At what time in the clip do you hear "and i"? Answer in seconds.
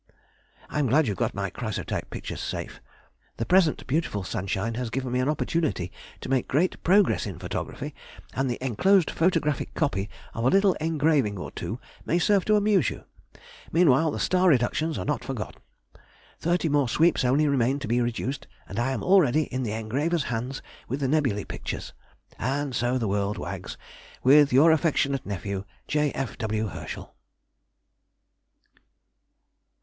18.67-18.93